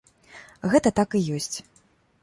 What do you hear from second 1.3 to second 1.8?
ёсць.